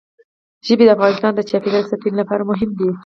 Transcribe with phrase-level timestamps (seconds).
[0.67, 2.89] ژبې د افغانستان د چاپیریال ساتنې لپاره مهم دي.